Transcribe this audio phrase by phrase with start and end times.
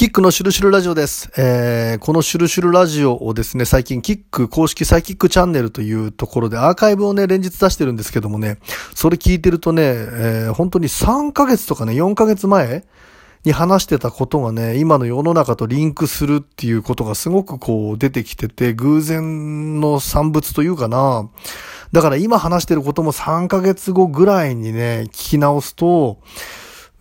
[0.00, 1.30] キックのシュルシュルラジオです。
[1.36, 8.56] えー、このシュルシュルラジオをですね、最近キック公式サイキックチャンネルというところでアーカイブをね、連日出してるんですけどもね、
[8.94, 12.86] それ聞いてるとね、えー、本当に3ヶ月とかね、4ヶ月前
[13.44, 21.28] に話してたことがね、今の世の中とリンクするっていうことがすごくこう出てきてて、偶然の産物というかな。
[21.92, 26.22] だから今話してることも3ヶ月後ぐらいにね、聞き直すと、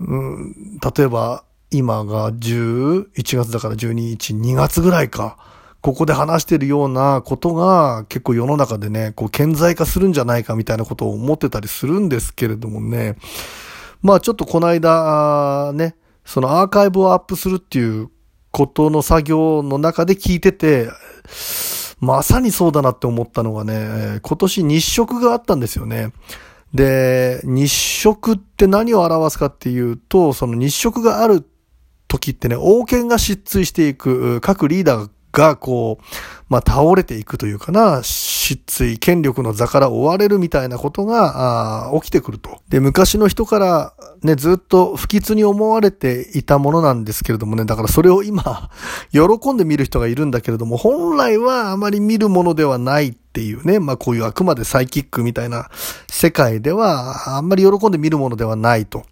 [0.01, 0.53] うん、
[0.97, 5.37] 例えば、今が11月だから12、1、2月ぐらいか。
[5.81, 13.15] ここで話してるようなことが結構世の中でね、こう顕在化するんじゃないかみたいなことを思ってたりするんですけれどもね。
[14.01, 15.95] まあちょっとこの間、ね、
[16.25, 18.09] そのアーカイブをアップするっていう
[18.51, 20.89] ことの作業の中で聞いてて、
[22.01, 26.11] まさにそうだなって思ったのがね、今年日食があったんですよね。
[26.73, 31.45] で、日食って何を表すかっていうと、その日食がある
[32.09, 36.05] 時ってね、王権が失墜していく、各リーダーがこう、
[36.49, 42.61] まあ、倒れていくというかな、失墜、権力の座から追われるみたいなことが、あ起きてくると。
[42.69, 43.93] で、昔の人から
[44.23, 48.71] ね、ずっと不吉に思われていたものなんですけれどもね、だからそれを今、
[49.13, 55.69] 喜んで見る人がいるんだけれども、本来はあまり見るものではないっていうね、まあこういうあくまでサイキックみたいな
[56.09, 59.03] 世界では、あんまり喜んで見るものではないと。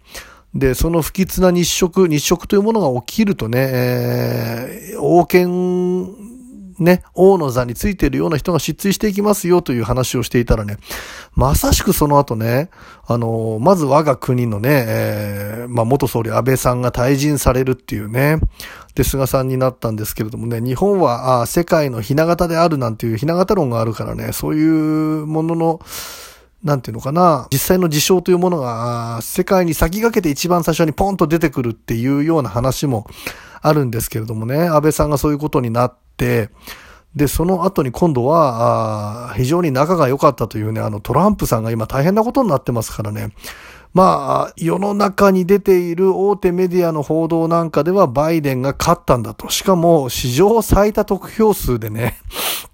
[0.58, 6.14] で、その不吉な日食、日食というものが起きるとね、えー、王権、
[6.78, 10.76] ね、王の座についているような人が失墜していきますよという話をしていたらね、
[11.34, 12.70] まさしくその後ね、
[13.06, 18.38] あの、まず我が国のね、えー、まあ、元総理安倍さんが退陣されるっていうね、
[18.94, 25.80] で、菅さんになったんですけれどもね、日本は、あ世界の雛形であるなんていう雛形論があるからね、そういうものの、
[26.62, 33.06] なんていうのかな、実際の事象というものが、世界に先駆けて一番最初にポンと出てくるっていうような話も
[33.60, 36.50] あるんですけれどもね、安倍さんがそういうことになって、
[37.14, 43.30] で、その後に今度は、非常に仲が良かったというね、あのトランプさんが今大変なことになってますからね、
[43.94, 49.48] まあ、世の中に出ている大手メディアの報道なんかではバイデンが勝ったんだと。
[49.48, 52.18] しかも史上最多得票数でね、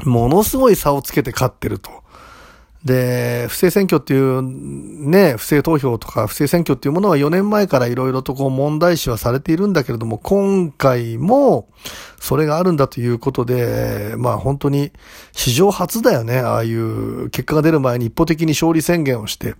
[0.05, 1.91] ものすごい差をつけて勝ってると。
[2.85, 11.69] で、不正選挙っていう、ね、不正投票とか不正選挙っていうものは4年前からいろいろとこう問題視はされているんだけれども、今回も
[12.25, 14.93] それがあるんだということで、まあ本当に
[15.33, 19.57] 史上初だよね、ああいう結果が出る前に一方的に勝利宣言をして、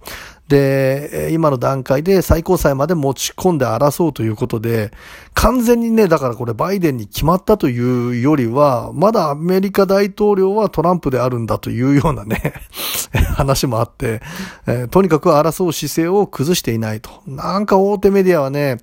[0.49, 4.93] で、今の段階で最高裁まで持ち込んで争うということで、
[5.35, 12.55] 完全にね、だからこれバイデンに決まったというよりは、まだアメリカ大統領はトランプであるんだというようなね、
[13.37, 14.23] 話もあって、
[14.67, 17.11] えー、とにかく争う姿勢を崩していないと。
[17.27, 18.79] なんか大手メディアはね、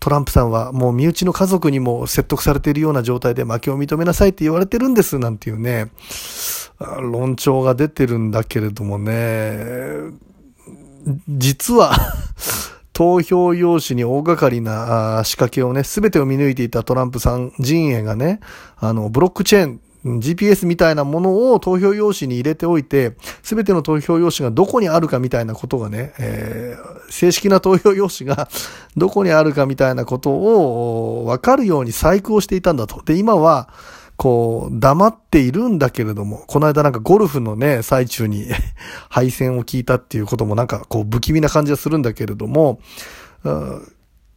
[0.00, 5.90] トランプさんはもう身内の家族にも説得されているような状態で負けを認めなさいって言われてるんですなんていうね、
[7.00, 9.58] 論調が出てるんだけれどもね、
[11.28, 11.92] 実は
[12.92, 18.40] 投票用紙に大掛かりな仕掛けをね、すべてを見抜いていたトランプさん陣営がね、
[18.78, 19.80] あの、ブロックチェーン、
[20.20, 28.48] GPS みたいなものを投票用紙に入れておいて、すべての投票用紙がどこにあるかみたいなことがね、えー、正式な投票用紙が
[28.96, 33.02] どこにあるかみたいなことを分かるように細工をしていたんだと。
[33.02, 33.68] で、今は、
[34.16, 38.46] こう、黙っているんだけれども、この間なんかゴルフのね、最中に
[39.10, 42.80] 敗戦を聞いたっていうこともなんかこう不気味な感じがするんだけれども、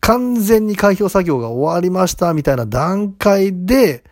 [0.01, 4.03] 完全に開票作業が終わりましたみたいな段階で、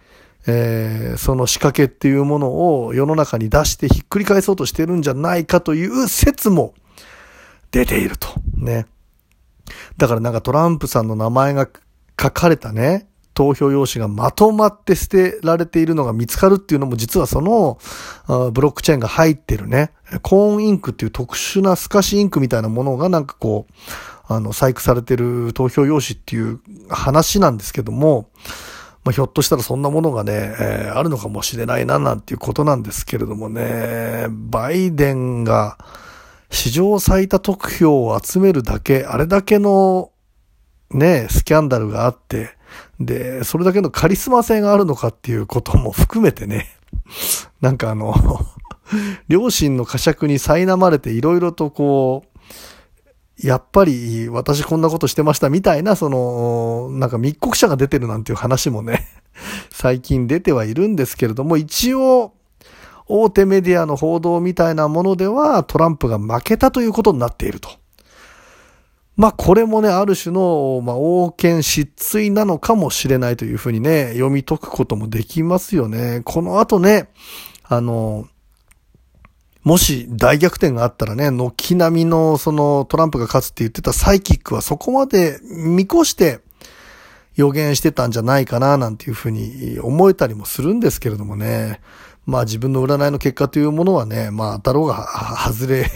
[0.47, 6.74] えー、その仕掛けっていうものを世の中に出してひっくり返そうとしてるんじゃないかという説も
[7.72, 8.30] 出ていると。
[8.56, 8.85] ね。
[9.97, 11.68] だからなんかトランプさんの名前が
[12.19, 17.78] 書かれたね、投票用紙がまとまって捨てられているのが見つかるっていうのも実はその
[18.52, 19.91] ブロックチェーンが入ってるね、
[20.24, 23.74] コーンインクっていう特殊な透かしインクみたいなものがなんかこう、
[24.29, 26.59] あの、細工されてる投票用紙っていう
[26.90, 28.29] 話なんですけども、
[29.07, 35.78] まあ、ひょっとしたらそんなものがね、えー、あるのかもしれないななんていうことなんですけれどもね、バイデンが
[36.49, 40.11] 史上最多得票を集めるだけ、あれだけの
[40.91, 42.49] ね、スキャンダルがあって、
[42.99, 46.67] で、それだけのカリスマ性があるのかっていうことも 含めてね、
[47.61, 48.14] なんかあの、
[49.29, 52.40] 両親の呵責に苛まれていろいろとこう、
[53.43, 59.07] やっぱり私こんなことしてましたみたいな、その、なんか密告者が出てるなんていう話もね、
[59.72, 62.34] 最近出てはいるんですけれども、一応、
[63.09, 67.69] 大手メディアの報道みたいなものでは、トランプが負けたということになっていると。
[69.16, 76.22] まあこれもね、ある種の、まあ、王権失墜なのかもしれないというふうにね、読み解くこともできますよね。
[76.23, 77.09] この後ね、
[77.63, 78.28] あの、
[79.67, 86.40] もし大逆転があったらね、軒並みのそのトランプが勝つって言ってたサイキックはそこまで見越して
[87.35, 91.81] 予言してたんじゃないかななんていうふうに思えたりもするんですけれどもね。
[92.25, 95.05] まあ自分の占いの結果というものはね、まあ当たろうが
[95.52, 95.91] 外れ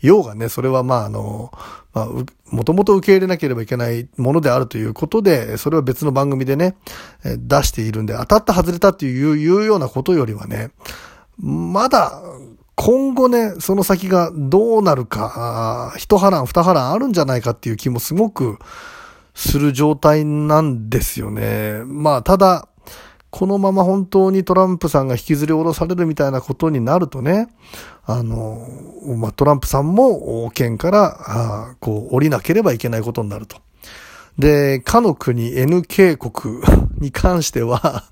[0.00, 1.52] ようがね、それはまああの、
[1.94, 2.08] まあ、
[2.50, 6.76] もともと受け入れなければいけないものであるということで、それは別の番組でね、
[7.24, 10.70] 出しているんで、当たった外れたっていういうようなことよりはね、
[11.38, 12.22] まだ
[12.76, 18.58] 今後ね、その先がどうなるか、一波乱二波乱あるんじゃないかっていう気もすごく
[19.34, 21.82] する状態なんですよね。
[21.86, 22.68] まあ、ただ、
[23.30, 27.48] このまま本当にトランプさんが引きずり下ろされるみたいなことになるとね、
[28.04, 28.66] あの、
[29.16, 33.56] まあ、トランプさんも王権から、あこう、降りなければいけないことになると。
[34.38, 36.60] で、かの国 NK 国
[36.98, 38.04] に関しては、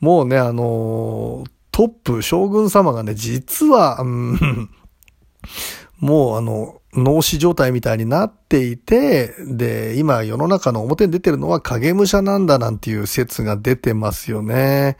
[0.00, 1.44] もうね、あの、
[1.74, 4.70] トップ、将軍様がね、実は、うん、
[5.98, 14.98] もうあの、脳死状態みたいになっていて、で、今世の中の表に出てるのは影武者なんだなんていう説が出てますよね。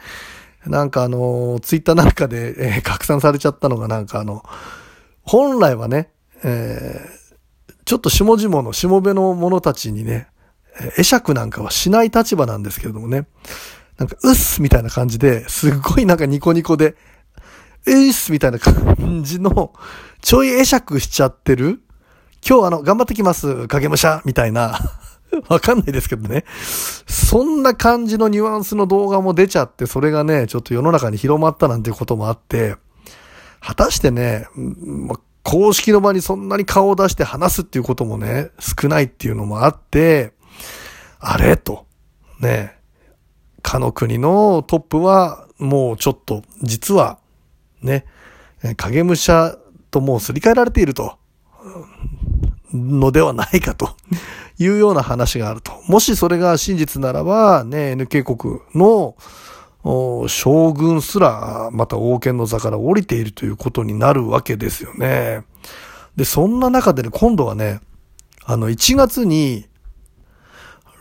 [0.67, 4.43] なんかあの、ツイッターなんかで、えー、拡散されちゃったのがなんかあの、
[5.23, 6.11] 本来はね、
[6.43, 10.27] えー、ちょっと下々の下辺の者たちにね、
[10.97, 13.29] 会釈なんかはしない立場なんですけれどもね、
[13.99, 16.97] なんか、うっすみたいな感じで、すっごいなんかニコニコで、
[17.87, 19.73] えいっすみたいな感じの、
[20.21, 21.83] ちょい会釈しちゃってる
[22.47, 24.79] 今日あの、頑張ってきます、影武者みたいな。
[25.49, 26.45] わかんないですけどね。
[27.07, 32.77] そんな感じのニュアンスの動画も出ちゃって、それがね、ちょっと世の中に広まったなんていうこともあって、
[33.61, 34.47] 果たしてね、
[35.43, 40.33] 公式の場にそんなに顔を出して話すっていうこともね、少ないっていうのもあって、
[41.19, 41.57] あれ？
[41.57, 41.87] と、
[42.41, 42.79] ね、
[43.65, 47.19] かの国のトップは、もうちょっと、実は、
[47.83, 48.05] ね、
[48.77, 49.57] 影武者
[49.91, 51.17] ともうすり替えられていると。
[52.73, 53.91] のではないかと
[54.59, 55.73] いうような話があると。
[55.87, 59.17] もしそれが真実ならば、ね、NK 国の
[60.29, 65.45] 将軍すらまた王権の座から降りているということになるわけですよね。
[66.17, 67.81] で、そんな中でね、今度はね、
[68.45, 69.67] あの、1月に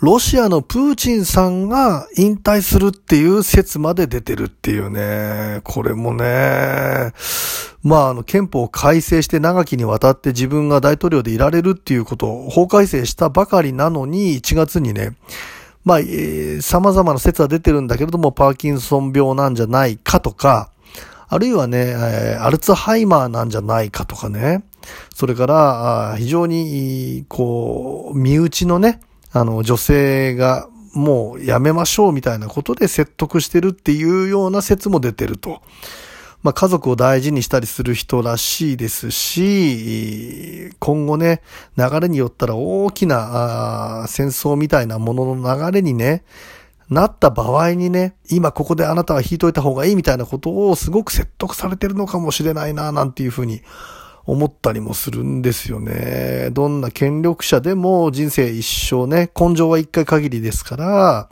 [0.03, 5.61] ロシアのプーチンさんが引退するっていう説まで出てるっていうね。
[5.63, 7.13] これもね、
[7.83, 15.15] まあ、あの、憲法を改正して長きにわたって自分が大統領でいられるっていうことを法改正したばかりなのに、1月にね、
[15.85, 20.69] まあ、えー、様々な説は出てるんだけれども、パーキンソン病なんじゃないかとか、
[21.29, 24.65] あるいはね、えー、アルツハイマーなんじゃないかとかね、
[25.15, 28.99] それから、非常に、こう、身内のね、
[29.33, 35.61] あの、女性がもうやめましょうみたいなことで説得してるっていうような説も出てると。
[36.43, 41.41] まあ、家族を大事にしたりする人らしいですし、今後ね、
[41.77, 46.23] 流れによったら大きな戦争みたいなものの流れにね、
[46.89, 53.61] なった場合にね、今ここであなたは引いといた方がいいみたいなことをすごく説得されてるのかもしれないな、なんていうふうに
[54.25, 56.49] 思ったりもするんですよね。
[56.51, 61.29] どんな権力者でも人生一生ね、根性は一回限りですから、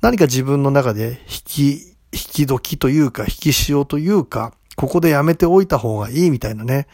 [0.00, 1.70] 何か自分の中で引き、
[2.12, 6.86] 引き時というか、引き潮というか、ここでやめておいた方がいいみたいなね。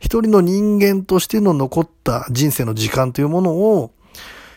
[0.00, 3.92] 一人の人間としての残った人生の時間というものを、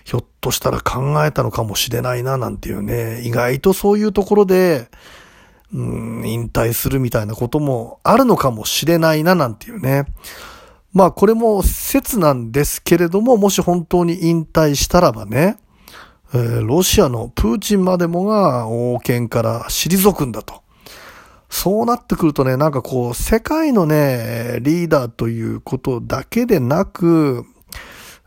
[0.04, 3.22] ひょっとしたら考えたのかもしれないな、なんていうね。
[3.24, 4.90] 意外とそういうところで、
[5.74, 5.78] う
[6.22, 10.06] ん、引退するみたいなこともあるのかもしれないななんていうね。
[10.94, 15.58] まあこれも説なんですけれども、もし本当に引退したらばね、
[16.34, 20.62] えー、ロシアのプーチンまでもが王権から退くんだと。
[21.50, 27.46] そうなってくるとね、なんかこう、世界のね、リーダーということだけでなく、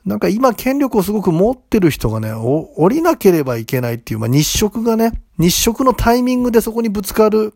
[0.09, 7.53] なんか今権力をすごく持ってる人がね、降りなければいけないっていう、まあ日食がね、日食のタイミングでそこにぶつかる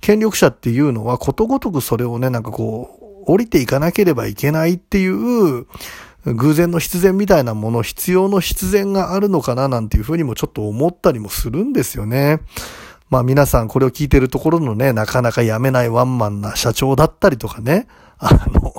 [0.00, 5.66] 権力者っていうのはことごとくそれをね、なんかこう、降りていかなければいけないっていう、
[6.24, 12.40] 偶然の必然みたいなもの、必要の必然があるのかななんていうふうにもちょっと思ったりもするんですよね。
[13.10, 17.86] まあ皆さんこれを聞いてるところのね、なかなかやめないワンマンな社長だったりとかね、
[18.18, 18.72] あの、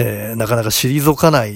[0.00, 1.54] えー、なかなか退かない、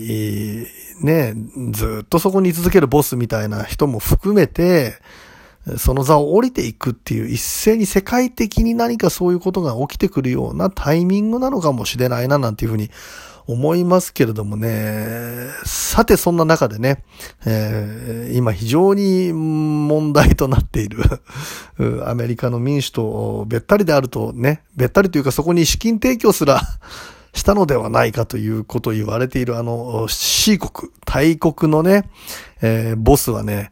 [1.01, 1.35] ね、
[1.71, 4.95] ずっとそこに続けるボスみたいな人も含めて、
[5.79, 12.91] その座を降りていくっていう一斉に世界的に何かそういうことが起きてくるようなタイミングなのかもしれないななんていうふうに
[13.47, 17.05] 思いますけれどもね、さてそんな中でね、
[17.47, 21.03] えー、今非常に問題となっている
[22.09, 26.61] アメリカの民主とべったりであるとね、べったりというかそこに資金提供すら
[27.35, 32.09] したのではないかということを言われているあの C 国、大国のね、
[32.63, 33.71] えー、ボスはね、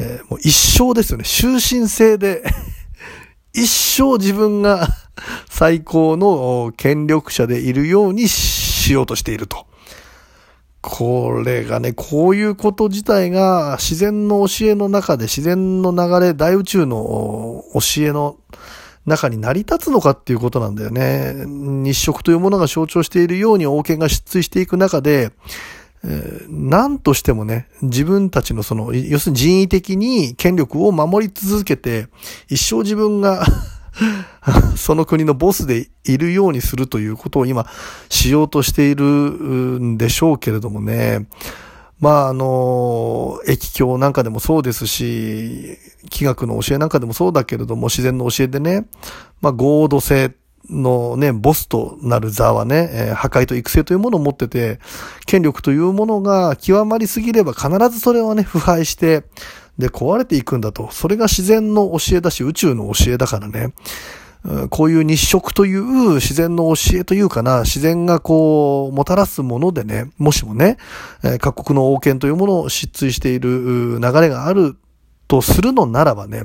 [0.00, 1.24] えー、もう一生ですよね。
[1.24, 2.42] 終身制で
[3.54, 4.88] 一生自分が
[5.48, 9.66] 最高の権力者でいるようにしようとしていると。
[10.80, 18.36] これがね、こういうこと自体が自然の教えの中で自然の流れ、大宇宙の教えの
[19.06, 21.44] 中に成り立つのかっていうことなんだよね。
[21.46, 25.32] 日食というものが象徴しているように王権が出墜していく中で、
[26.04, 32.08] えー、何としてもね、自分たちのその、要するに人為的に権力を守り続けて、
[32.48, 33.44] 一生自分が
[34.76, 37.66] その国のボスでいるようにするということを今
[38.08, 41.26] しようとしているんでしょうけれどもね。
[42.02, 45.78] まあ、あの、液境なんかでもそうですし、
[46.10, 48.88] 気学の教えなんかでもそうだけれども、自然の教えでね、
[49.40, 50.34] まあ、合度性
[50.68, 54.80] のね、ボスとなる座はね、えー、破壊と育成というものを持ってて、
[55.26, 59.22] 権力というものが極まりすぎれば必ずそれはね、腐敗して、
[59.78, 60.88] で、壊れていくんだと。
[60.90, 63.74] それが自然の教えだし、宇宙の教えだからね。
[64.70, 70.78] こういう日食という自然の教えというかな、自然がこう、もたらすものでね、もしもね、
[71.40, 74.76] 各国の王権というものを失墜している流れがある
[75.28, 76.44] とするのならばね、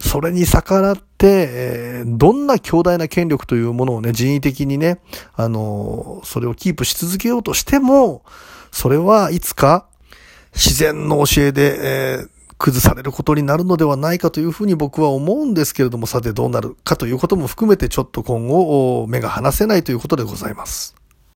[0.00, 4.98] それに逆らって、どんな強大な権力というものをね、人為的にね、
[5.34, 8.24] あの、それをキープし続けようとしても、
[8.72, 9.86] それはいつか
[10.54, 12.28] 自然の教えで、えー、
[12.60, 20.99] 崩されることになるのではないかというふうに僕は思うんですけれども、さてどうなるかということも含めてちょっと今後目が離せないということでございます。